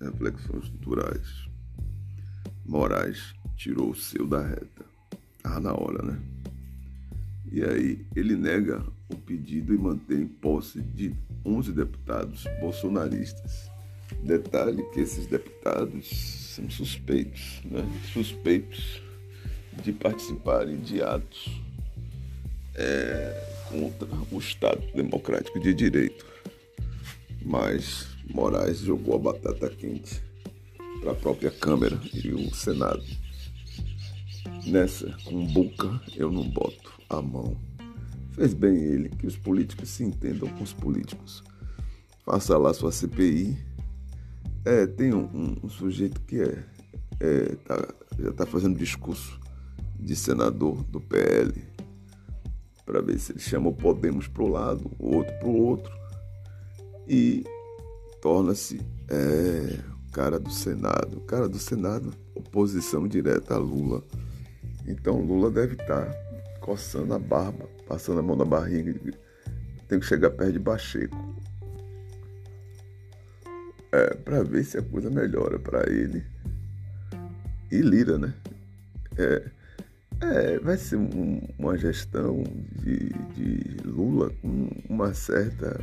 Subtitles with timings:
[0.00, 1.48] Reflexões culturais.
[2.64, 4.84] Moraes tirou o seu da reta.
[5.42, 6.20] Tava na hora, né?
[7.52, 13.70] E aí ele nega o pedido e mantém posse de 11 deputados bolsonaristas.
[14.22, 16.08] Detalhe que esses deputados
[16.54, 17.84] são suspeitos, né?
[18.12, 19.02] Suspeitos
[19.82, 21.60] de participarem de atos
[22.74, 26.26] é, contra o Estado Democrático de Direito.
[27.44, 30.22] Mas Moraes jogou a batata quente
[31.00, 33.02] para a própria Câmara e o Senado.
[34.66, 37.56] Nessa, com boca, eu não boto a mão.
[38.32, 41.42] Fez bem ele que os políticos se entendam com os políticos.
[42.24, 43.58] Faça lá sua CPI.
[44.64, 46.64] É, tem um, um, um sujeito que é,
[47.18, 49.40] é tá, já está fazendo discurso
[49.98, 51.52] de senador do PL
[52.84, 55.92] para ver se ele chama o Podemos para o lado, o outro para o outro
[57.08, 57.44] e
[58.20, 59.78] torna-se é,
[60.12, 61.18] cara do Senado.
[61.18, 64.02] O cara do Senado, oposição direta a Lula.
[64.86, 66.12] Então Lula deve estar tá
[66.60, 68.94] coçando a barba, passando a mão na barriga.
[69.88, 71.16] Tem que chegar perto de Bacheco.
[73.92, 76.24] É, para ver se a coisa melhora para ele.
[77.70, 78.34] E Lira, né?
[79.16, 79.50] É,
[80.20, 82.42] é, vai ser um, uma gestão
[82.82, 85.80] de, de Lula com uma certa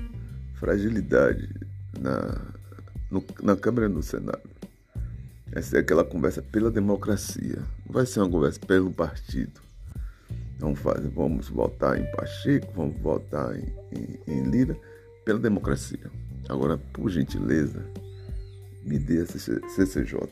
[0.55, 1.66] fragilidade
[1.99, 2.41] na,
[3.09, 4.41] no, na Câmara no Senado.
[5.51, 7.57] Essa é aquela conversa pela democracia.
[7.85, 9.61] Não vai ser uma conversa pelo partido.
[10.59, 14.77] Vamos, fazer, vamos votar em Pacheco, vamos votar em, em, em Lira
[15.23, 16.11] pela democracia.
[16.49, 17.83] Agora, por gentileza,
[18.83, 20.27] me dê a CCJ.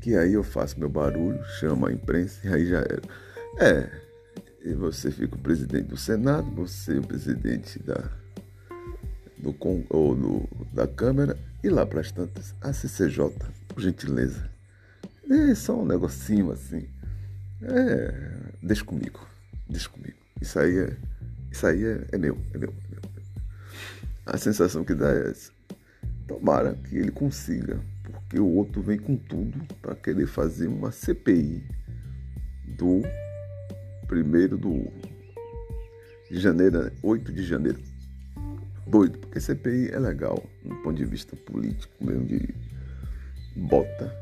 [0.00, 3.02] Que aí eu faço meu barulho, chamo a imprensa e aí já era.
[3.58, 3.90] É,
[4.74, 8.10] você fica o presidente do Senado, você o presidente da,
[9.38, 9.54] do,
[9.90, 13.30] ou do, da Câmara e lá para as tantas, a CCJ,
[13.68, 14.48] por gentileza.
[15.28, 16.88] É só um negocinho assim.
[17.62, 18.32] É,
[18.62, 19.20] deixa comigo,
[19.68, 20.16] deixa comigo.
[20.40, 20.96] Isso aí é,
[21.50, 23.00] isso aí é, é meu, é meu, é meu.
[24.26, 25.50] A sensação que dá é essa.
[26.26, 31.66] Tomara que ele consiga, porque o outro vem com tudo para querer fazer uma CPI
[32.76, 33.02] do
[34.06, 34.86] primeiro do
[36.30, 37.80] de janeiro, 8 de janeiro
[38.88, 42.54] doido, porque CPI é legal, do ponto de vista político, mesmo de
[43.56, 44.12] bota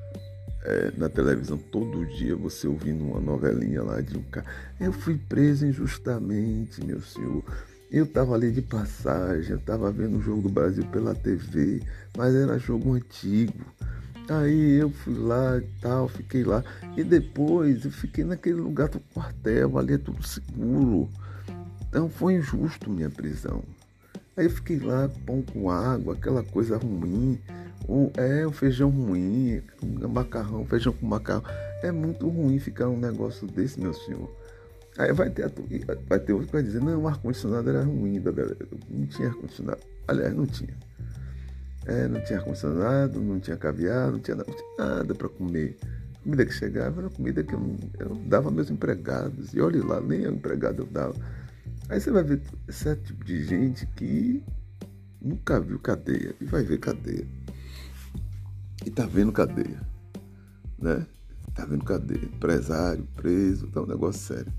[0.67, 4.47] é, na televisão todo dia você ouvindo uma novelinha lá de um cara.
[4.81, 7.43] Eu fui preso injustamente, meu senhor.
[7.91, 11.81] Eu estava ali de passagem, eu estava vendo o jogo do Brasil pela TV,
[12.17, 13.65] mas era jogo antigo.
[14.29, 16.65] Aí eu fui lá e tal, fiquei lá.
[16.97, 21.09] E depois eu fiquei naquele lugar do quartel, ali é tudo seguro.
[21.89, 23.63] Então foi injusto minha prisão.
[24.37, 27.41] Aí eu fiquei lá, pão com água, aquela coisa ruim.
[27.89, 31.43] O, é, o feijão ruim, o macarrão, feijão com macarrão.
[31.83, 34.31] É muito ruim ficar um negócio desse, meu senhor.
[34.99, 35.51] Aí vai ter,
[36.07, 38.31] vai ter outro que vai dizer, não, o ar-condicionado era ruim da
[38.91, 39.81] Não tinha ar-condicionado.
[40.07, 40.75] Aliás, não tinha.
[41.87, 45.77] É, não tinha ar-condicionado, não tinha caviar, não tinha nada, não para comer.
[46.15, 49.55] A comida que chegava era comida que eu, eu dava meus empregados.
[49.55, 51.15] E olhe lá, nem o empregado eu dava.
[51.89, 54.43] Aí você vai ver esse tipo de gente que
[55.21, 57.27] nunca viu cadeia e vai ver cadeia.
[58.85, 59.81] E tá vendo cadeia,
[60.79, 61.07] né?
[61.55, 62.25] Tá vendo cadeia.
[62.25, 64.53] Empresário, preso, tá um negócio sério.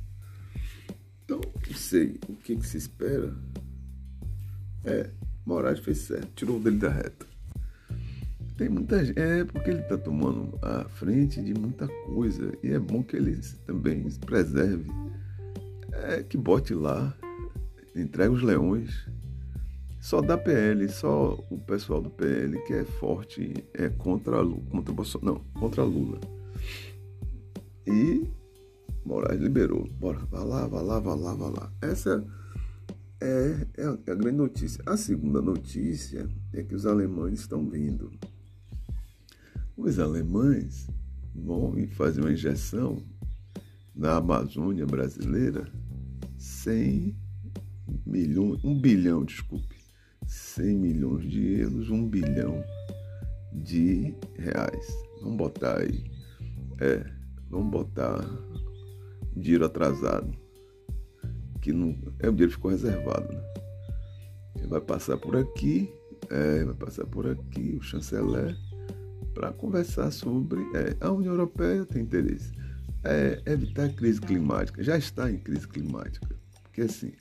[1.26, 3.36] Então, não sei o que, que se espera.
[4.86, 5.10] É,
[5.46, 7.26] Moraes fez certo, tirou o dele da reta.
[8.58, 9.20] Tem muita gente.
[9.20, 12.58] É porque ele está tomando a frente de muita coisa.
[12.64, 14.90] E é bom que ele também se preserve
[16.08, 17.14] é que bote lá,
[17.96, 19.08] entrega os leões.
[20.00, 24.94] Só da PL, só o pessoal do PL que é forte é contra Lula, contra
[24.94, 26.20] Bolsonaro, não, contra Lula.
[27.86, 28.26] E
[29.06, 29.88] Moraes liberou.
[30.00, 31.74] Bora, vá lá, vá lá, vá lá, vá lá.
[31.82, 32.24] Essa
[33.20, 34.82] é, é, a, é a grande notícia.
[34.86, 38.12] A segunda notícia é que os alemães estão vindo.
[39.76, 40.88] Os alemães
[41.36, 43.04] vão fazer uma injeção
[43.94, 45.68] na Amazônia brasileira
[46.38, 47.16] 100
[48.06, 49.76] milhões, 1 bilhão, desculpe,
[50.28, 52.64] 100 milhões de euros, 1 bilhão
[53.54, 54.88] de reais.
[55.22, 56.04] Vamos botar aí,
[56.80, 57.06] é,
[57.50, 58.24] vamos botar
[59.36, 60.32] dinheiro atrasado,
[61.62, 63.42] que não, é o dinheiro ficou reservado, né?
[64.68, 65.90] vai passar por aqui,
[66.30, 68.56] é, vai passar por aqui o chanceler
[69.34, 72.52] para conversar sobre é, a União Europeia tem interesse
[73.08, 74.84] é evitar crise climática.
[74.84, 76.36] Já está em crise climática.
[76.64, 77.14] Porque assim,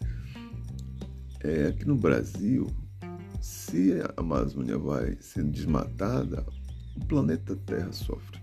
[1.43, 2.67] é, aqui no Brasil,
[3.41, 6.45] se a Amazônia vai sendo desmatada,
[6.97, 8.41] o planeta Terra sofre.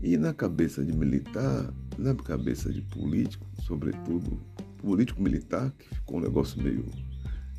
[0.00, 4.40] E na cabeça de militar, na cabeça de político, sobretudo
[4.78, 6.86] político-militar, que ficou um negócio meio.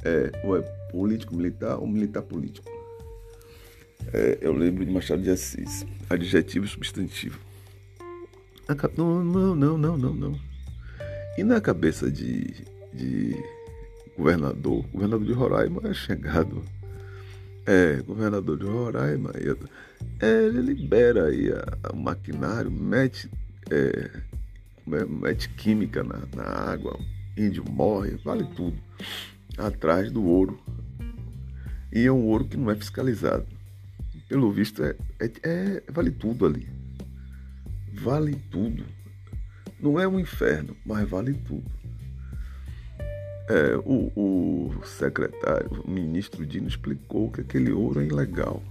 [0.04, 0.62] É, ou é
[0.92, 2.68] político-militar ou militar-político.
[4.12, 7.51] É, eu lembro de Machado de Assis, adjetivo e substantivo.
[8.98, 10.40] Não, não, não, não, não, não.
[11.38, 12.54] E na cabeça de,
[12.94, 13.36] de
[14.18, 16.64] governador, governador de Roraima é chegado.
[17.66, 19.32] É, governador de Roraima,
[20.20, 21.50] é, ele libera aí
[21.94, 23.30] o maquinário, mete,
[23.70, 24.10] é,
[24.86, 27.00] mete química na, na água,
[27.38, 28.78] índio morre, vale tudo.
[29.58, 30.60] Atrás do ouro.
[31.94, 33.46] E é um ouro que não é fiscalizado.
[34.28, 36.81] Pelo visto, é, é, é vale tudo ali.
[38.04, 38.84] Vale tudo.
[39.80, 41.70] Não é um inferno, mas vale tudo.
[43.48, 48.64] É, o, o, secretário, o ministro Dino explicou que aquele ouro é ilegal.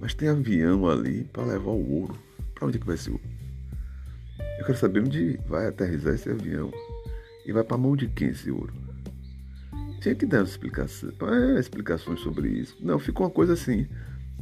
[0.00, 2.18] Mas tem avião ali para levar o ouro.
[2.52, 3.22] Para onde é que vai o ouro?
[4.58, 6.72] Eu quero saber onde vai aterrizar esse avião.
[7.46, 8.74] E vai para a mão de quem esse ouro?
[10.00, 12.76] Tinha que dar uma explicação, é, explicações sobre isso.
[12.80, 13.86] Não, ficou uma coisa assim.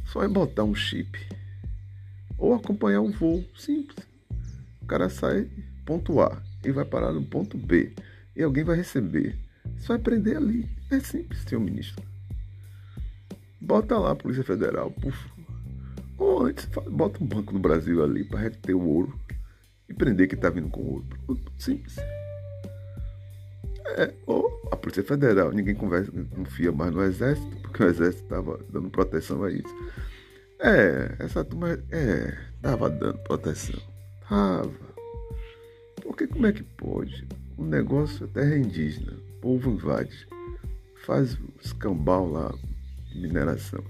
[0.07, 1.19] Só é botar um chip.
[2.39, 3.45] Ou acompanhar um voo.
[3.55, 4.12] Simples.
[4.83, 5.49] O cara sai
[5.85, 7.95] ponto A e vai parar no ponto B.
[8.35, 9.37] E alguém vai receber.
[9.79, 10.69] Só vai prender ali.
[10.91, 12.05] É simples, senhor ministro.
[13.61, 15.31] Bota lá a Polícia Federal, puf.
[16.19, 19.19] Ou antes, bota um banco no Brasil ali para reter o ouro
[19.89, 21.07] e prender quem está vindo com ouro.
[21.59, 21.97] Simples.
[23.97, 28.59] É, ou a Polícia Federal, ninguém conversa, confia mais no Exército, porque o Exército estava
[28.71, 29.75] dando proteção a isso.
[30.61, 33.92] É, essa turma é, tava dando proteção.
[34.29, 34.73] Tava.
[36.03, 37.27] Porque como é que pode?
[37.59, 40.27] Um negócio, terra indígena, povo invade,
[41.05, 42.53] faz escambau lá,
[43.15, 43.83] mineração.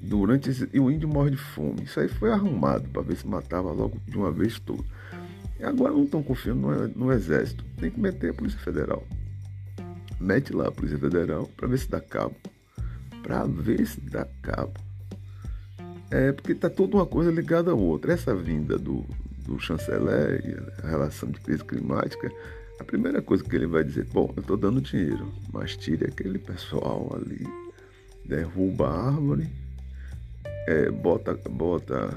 [0.00, 1.82] Durante esse, e o índio morre de fome.
[1.84, 4.84] Isso aí foi arrumado para ver se matava logo de uma vez toda.
[5.58, 7.64] E agora não estão confiando no, no, exército.
[7.78, 9.04] Tem que meter a Polícia Federal.
[10.20, 12.36] Mete lá a Polícia Federal para ver se dá cabo.
[13.22, 14.74] Para ver se dá cabo.
[16.10, 18.12] É porque está toda uma coisa ligada à outra.
[18.12, 19.04] Essa vinda do,
[19.46, 22.30] do chanceler e a relação de crise climática,
[22.78, 26.38] a primeira coisa que ele vai dizer, bom, eu estou dando dinheiro, mas tire aquele
[26.38, 27.46] pessoal ali,
[28.24, 29.48] derruba a árvore,
[30.66, 32.10] é, bota, bota,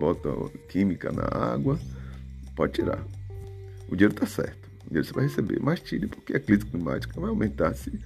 [0.00, 0.30] bota
[0.68, 1.78] química na água,
[2.56, 3.04] pode tirar.
[3.88, 7.20] O dinheiro está certo, o dinheiro você vai receber, mas tire porque a crise climática
[7.20, 8.00] vai aumentar se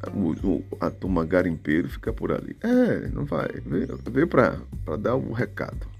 [0.00, 2.56] a, a turma garimpeiro fica por ali.
[2.62, 5.93] É, não vai, veio, veio para dar o recado.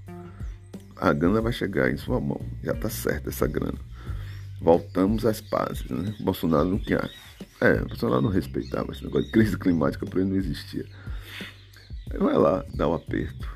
[0.97, 3.77] A grana vai chegar em sua mão, já está certo essa grana.
[4.61, 6.15] Voltamos às pazes, né?
[6.19, 7.09] Bolsonaro não quer.
[7.59, 10.85] É, Bolsonaro não respeitava esse negócio de crise climática, para ele não existia.
[12.17, 13.49] Vai lá, dá um aperto.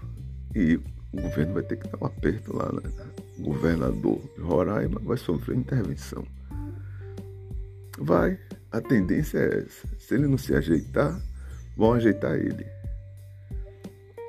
[0.54, 0.76] E
[1.14, 2.92] o governo vai ter que dar um aperto lá, né?
[3.38, 6.26] O governador de Roraima vai sofrer intervenção.
[7.98, 8.38] Vai.
[8.72, 9.88] A tendência é essa.
[9.98, 11.20] Se ele não se ajeitar,
[11.76, 12.66] vão ajeitar ele.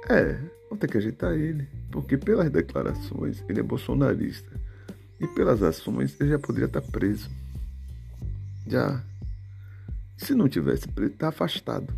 [0.09, 1.69] É, vão ter que ajeitar ele.
[1.91, 4.51] Porque pelas declarações, ele é bolsonarista.
[5.21, 7.31] E pelas ações, ele já poderia estar preso.
[8.67, 9.03] Já.
[10.17, 11.93] Se não tivesse preso, está afastado.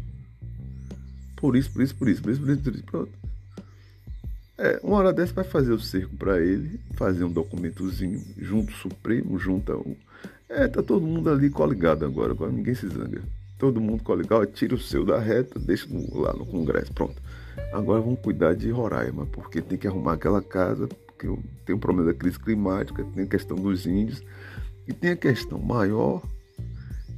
[1.37, 2.84] Por isso, por isso, por isso, por isso, por isso, por isso.
[2.84, 3.22] Pronto.
[4.58, 9.38] É, uma hora dessa vai fazer o cerco para ele, fazer um documentozinho junto Supremo,
[9.38, 9.96] junta o.
[10.49, 13.22] É, tá todo mundo ali coligado agora, agora ninguém se zanga.
[13.58, 17.20] Todo mundo coligado, tira o seu da reta, deixa lá no Congresso, pronto.
[17.73, 21.28] Agora vamos cuidar de Roraima, porque tem que arrumar aquela casa, porque
[21.64, 24.23] tem um problema da crise climática, tem a questão dos índios,
[24.87, 26.23] e tem a questão maior,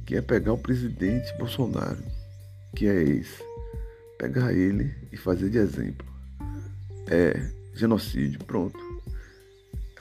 [0.05, 2.03] que é pegar o presidente Bolsonaro,
[2.75, 3.43] que é esse
[4.17, 6.05] pegar ele e fazer de exemplo.
[7.07, 8.79] É genocídio, pronto.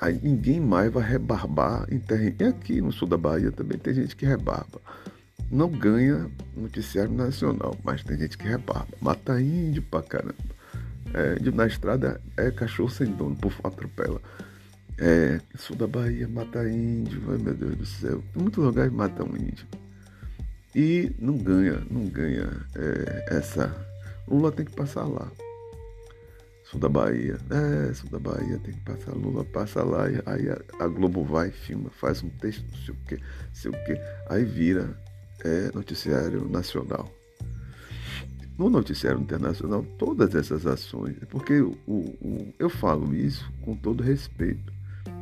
[0.01, 2.37] Aí ninguém mais vai rebarbar em terreno.
[2.41, 4.81] E aqui no sul da Bahia também tem gente que rebarba.
[5.51, 8.89] Não ganha noticiário nacional, mas tem gente que rebarba.
[9.01, 10.35] Mata índio pra caramba.
[11.13, 14.21] É, na estrada é cachorro sem dono, por atropela.
[14.99, 18.23] É, sul da Bahia mata índio, ai meu Deus do céu.
[18.33, 19.67] Tem muitos lugares que matam índio.
[20.75, 23.73] E não ganha, não ganha é, essa
[24.27, 25.31] Lula tem que passar lá.
[26.65, 27.39] Sul da Bahia.
[27.51, 29.13] É, sul da Bahia tem que passar.
[29.13, 32.95] Lula passa lá e aí a, a Globo vai, filma, faz um texto, não sei
[32.95, 33.21] o que,
[33.53, 34.01] sei o que.
[34.29, 34.97] Aí vira
[35.43, 37.11] é, noticiário nacional.
[38.57, 44.73] No noticiário internacional, todas essas ações, porque o, o, eu falo isso com todo respeito,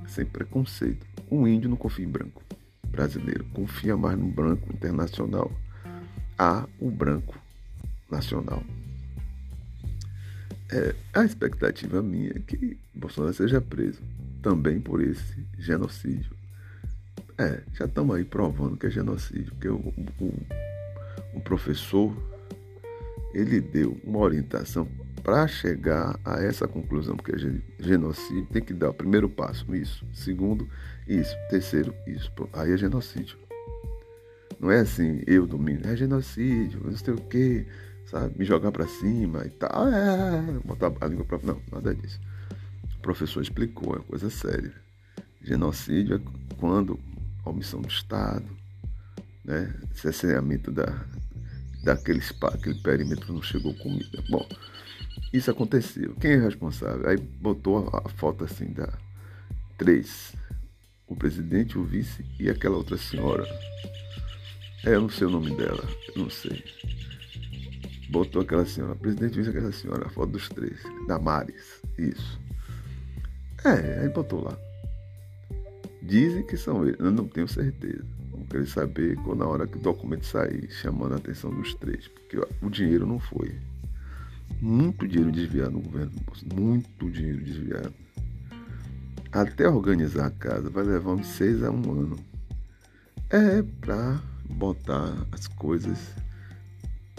[0.06, 1.06] sem preconceito.
[1.30, 2.42] O índio não confia em branco
[2.88, 5.50] brasileiro, confia mais no branco internacional.
[6.38, 7.38] Há o branco
[8.10, 8.62] nacional.
[10.70, 14.02] É, a expectativa minha é que Bolsonaro seja preso
[14.42, 16.41] também por esse genocídio.
[17.38, 20.34] É, já estamos aí provando que é genocídio, porque o, o,
[21.34, 22.14] o professor
[23.32, 24.86] ele deu uma orientação
[25.22, 30.04] para chegar a essa conclusão, porque é genocídio tem que dar o primeiro passo, isso.
[30.12, 30.68] Segundo,
[31.06, 31.34] isso.
[31.48, 32.30] Terceiro, isso.
[32.52, 33.38] Aí é genocídio.
[34.58, 37.66] Não é assim, eu domino, é genocídio, não sei o quê,
[38.06, 38.38] sabe?
[38.38, 39.88] Me jogar para cima e tal.
[39.88, 41.38] É, botar a língua para.
[41.42, 42.20] Não, nada disso.
[42.96, 44.72] O professor explicou, é coisa séria.
[45.40, 46.98] Genocídio é quando
[47.50, 48.46] omissão do Estado,
[49.44, 49.74] né?
[49.94, 51.04] Cerceamento da,
[51.82, 54.22] daquele espaço, aquele perímetro não chegou comida.
[54.28, 54.46] Bom,
[55.32, 56.14] isso aconteceu.
[56.16, 57.08] Quem é responsável?
[57.08, 58.92] Aí botou a, a foto assim da
[59.76, 60.32] três.
[61.06, 63.44] O presidente, o vice e aquela outra senhora.
[64.84, 65.84] É, eu não sei o nome dela,
[66.14, 66.64] eu não sei.
[68.10, 70.80] Botou aquela senhora, presidente, vice aquela senhora, a foto dos três.
[71.06, 72.40] Damares, isso.
[73.64, 74.56] É, aí botou lá.
[76.12, 78.04] Dizem que são eles, eu não tenho certeza.
[78.30, 82.06] Vou querer saber quando na hora que o documento sair, chamando a atenção dos três,
[82.06, 83.56] porque o dinheiro não foi.
[84.60, 86.12] Muito dinheiro desviado no governo
[86.54, 87.94] muito dinheiro desviado.
[89.32, 92.18] Até organizar a casa vai levar uns seis a um ano.
[93.30, 95.98] É para botar as coisas,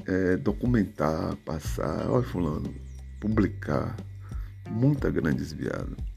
[0.06, 2.72] é, documentar, passar, olha fulano,
[3.20, 3.98] publicar.
[4.70, 6.13] Muita grande desviada.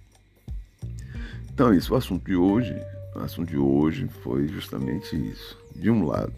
[1.56, 2.78] Então isso, o assunto de hoje,
[3.14, 5.56] o assunto de hoje foi justamente isso.
[5.74, 6.34] De um lado,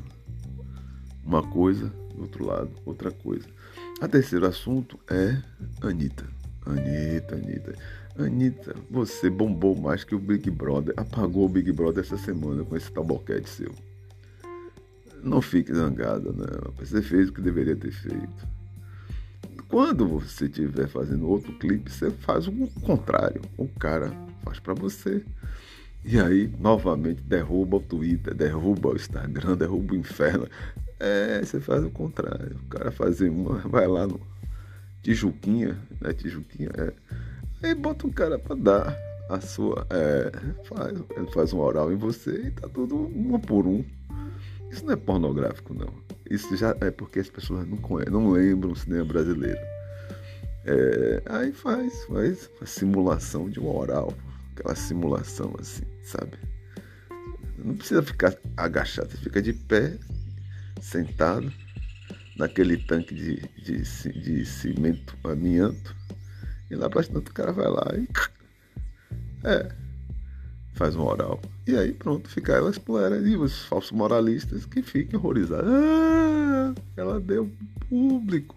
[1.25, 3.45] uma coisa, do outro lado, outra coisa.
[4.01, 5.43] A terceiro assunto é
[5.83, 6.25] Anitta.
[6.65, 7.75] Anitta, Anitta.
[8.17, 10.95] Anitta, você bombou mais que o Big Brother.
[10.97, 13.75] Apagou o Big Brother essa semana com esse tal boquete seu.
[15.21, 16.73] Não fique zangada, não.
[16.79, 18.47] Você fez o que deveria ter feito.
[19.67, 23.43] Quando você estiver fazendo outro clipe, você faz o contrário.
[23.57, 25.23] O cara faz para você.
[26.05, 30.49] E aí, novamente, derruba o Twitter, derruba o Instagram, derruba o inferno.
[30.99, 32.57] É, você faz o contrário.
[32.65, 34.21] O cara faz uma, vai lá no
[35.03, 36.13] Tijuquinha, né?
[36.13, 36.93] Tijuquinha, é.
[37.63, 38.97] Aí bota um cara pra dar
[39.29, 39.87] a sua.
[39.91, 40.33] É,
[40.65, 43.85] faz, ele faz um oral em você e tá tudo um por um.
[44.71, 45.93] Isso não é pornográfico, não.
[46.31, 49.61] Isso já é porque as pessoas não conhecem, não lembram o cinema brasileiro.
[50.65, 54.13] É, aí faz, faz a simulação de um oral.
[54.59, 56.37] Aquela simulação assim, sabe?
[57.57, 59.97] Não precisa ficar agachado, você fica de pé
[60.81, 61.53] sentado
[62.37, 65.95] naquele tanque de, de, de cimento amianto.
[66.71, 68.09] E lá bastante o cara vai lá e.
[69.45, 69.73] É.
[70.75, 71.41] Faz um oral.
[71.65, 75.71] E aí pronto, fica elas exploram e os falsos moralistas que ficam horrorizados.
[75.71, 77.49] Ah, ela deu
[77.89, 78.57] público.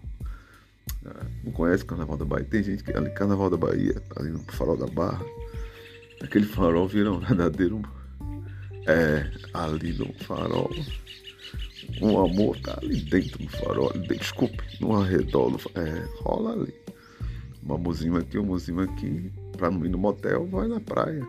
[1.06, 2.44] Ah, não conhece Carnaval da Bahia?
[2.44, 5.24] Tem gente que ali, Carnaval da Bahia, ali no farol da Barra,
[6.22, 7.82] aquele farol vira um verdadeiro.
[8.86, 10.68] É, ali no farol
[12.00, 16.74] um amor tá ali dentro do farol, desculpe, no arredor do é, rola ali.
[17.64, 21.22] Um amorzinho aqui, um amorzinho aqui, pra não ir no motel, vai na praia.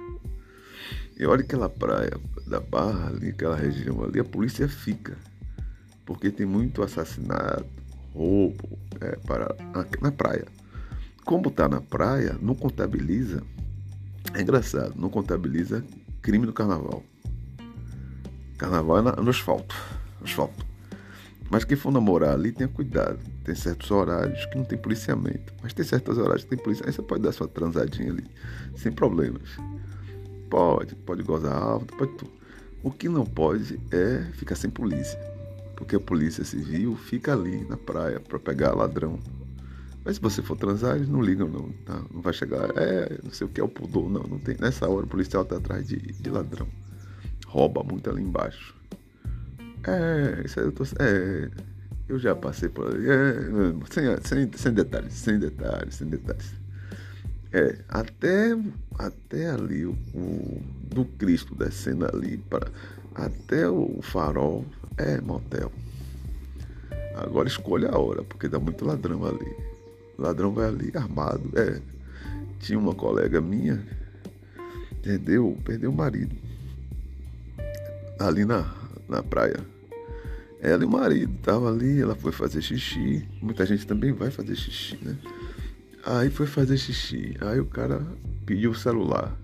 [1.19, 2.11] E olha aquela praia
[2.47, 5.17] da Barra ali, aquela região ali, a polícia fica.
[6.05, 7.65] Porque tem muito assassinato,
[8.13, 9.55] roubo, é, para,
[10.01, 10.45] na praia.
[11.23, 13.43] Como tá na praia, não contabiliza.
[14.33, 15.83] É engraçado, não contabiliza
[16.21, 17.03] crime do carnaval.
[18.57, 19.75] Carnaval é no asfalto
[20.23, 20.65] asfalto.
[21.49, 23.19] Mas quem for namorar ali, tenha cuidado.
[23.43, 25.53] Tem certos horários que não tem policiamento.
[25.61, 26.89] Mas tem certos horários que tem policiamento.
[26.89, 28.25] Aí você pode dar sua transadinha ali,
[28.75, 29.49] sem problemas.
[30.49, 32.31] Pode, pode gozar alto, pode tudo.
[32.81, 35.19] O que não pode é ficar sem polícia.
[35.75, 39.19] Porque a polícia civil fica ali na praia para pegar ladrão.
[40.05, 42.01] Mas se você for transar, eles não ligam não, tá?
[42.13, 44.57] Não vai chegar, é, não sei o que é o pudor, não, não tem.
[44.59, 46.67] Nessa hora o policial tá atrás de, de ladrão.
[47.47, 48.75] Rouba muito ali embaixo.
[49.85, 50.83] É, isso aí eu tô.
[50.99, 51.49] É,
[52.09, 53.09] eu já passei por ali.
[53.09, 53.33] É,
[53.89, 56.53] sem, sem, sem detalhes, sem detalhes, sem detalhes.
[57.53, 58.57] É, até,
[58.97, 60.61] até ali, o, o
[60.93, 62.67] do Cristo descendo ali, para,
[63.15, 64.65] até o farol
[64.97, 65.71] é motel.
[67.15, 69.72] Agora escolha a hora, porque dá muito ladrão ali.
[70.17, 71.49] O ladrão vai ali armado.
[71.55, 71.81] É,
[72.59, 73.85] tinha uma colega minha,
[75.01, 76.35] perdeu, perdeu o marido.
[78.19, 78.73] Ali na,
[79.07, 79.59] na praia.
[80.61, 83.27] Ela e o marido estavam ali, ela foi fazer xixi.
[83.41, 85.17] Muita gente também vai fazer xixi, né?
[86.05, 87.35] Aí foi fazer xixi.
[87.41, 88.01] Aí o cara
[88.45, 89.37] pediu o celular.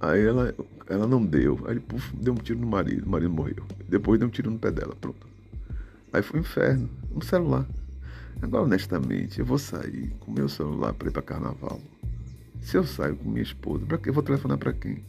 [0.00, 0.54] Aí ela,
[0.88, 1.60] ela não deu.
[1.66, 3.04] Aí ele puf, deu um tiro no marido.
[3.04, 3.66] O marido morreu.
[3.86, 4.94] Depois deu um tiro no pé dela.
[4.98, 5.26] Pronto.
[6.12, 6.88] Aí foi um inferno.
[7.14, 7.66] Um celular.
[8.40, 11.80] Agora, honestamente, eu vou sair com meu celular para ir para carnaval.
[12.62, 15.04] Se eu saio com minha esposa, para que eu vou telefonar para quem?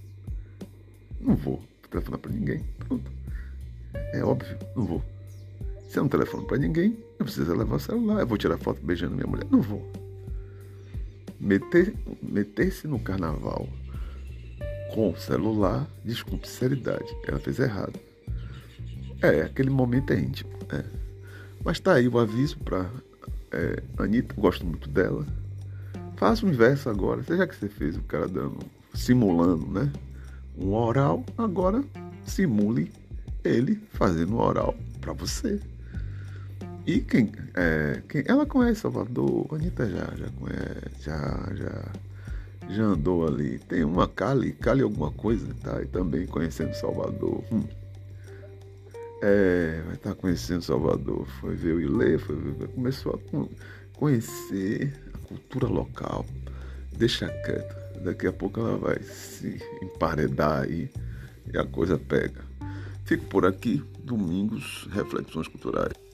[1.19, 2.63] Não vou telefonar para ninguém.
[2.79, 3.11] Pronto.
[4.13, 5.03] É óbvio, não vou.
[5.89, 8.19] Se eu não telefono para ninguém, eu preciso levar o celular.
[8.19, 9.45] Eu vou tirar foto beijando minha mulher.
[9.49, 9.91] Não vou.
[11.39, 13.67] Meter, meter-se no carnaval
[14.93, 17.15] com o celular, desculpe, seriedade.
[17.27, 17.99] Ela fez errado.
[19.21, 20.51] É, aquele momento é íntimo.
[20.71, 20.83] É.
[21.63, 22.89] Mas tá aí o aviso para
[23.51, 25.25] é, Anitta, gosto muito dela.
[26.17, 27.23] Faça o inverso agora.
[27.23, 28.59] Seja que você fez o cara dando,
[28.93, 29.91] simulando, né?
[30.57, 31.83] Um oral, agora
[32.25, 32.91] simule
[33.43, 35.59] ele fazendo um oral para você.
[36.85, 38.23] E quem, é, quem.
[38.27, 41.85] Ela conhece Salvador, Anitta já, já conhece, já, já,
[42.69, 43.59] já andou ali.
[43.59, 45.81] Tem uma Cali, Cali alguma coisa, tá?
[45.81, 47.43] E também conhecendo Salvador.
[47.51, 47.63] Hum.
[49.21, 51.27] É, vai estar tá conhecendo Salvador.
[51.39, 56.25] Foi ver o Ilê, foi ver, começou a conhecer a cultura local.
[56.97, 58.03] Deixa quieto.
[58.03, 60.89] Daqui a pouco ela vai se emparedar aí
[61.53, 62.41] e a coisa pega.
[63.03, 66.08] Fico por aqui, domingos, reflexões culturais.